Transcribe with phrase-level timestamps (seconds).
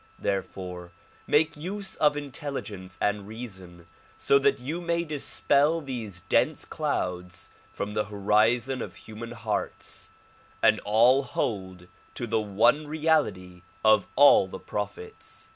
[0.17, 0.93] Therefore
[1.27, 3.85] make use of intelligence and reason
[4.17, 10.09] so that you may dispel these dense clouds from the horizon of human hearts
[10.63, 11.85] and all hold
[12.15, 15.49] to the one reality of all the prophets.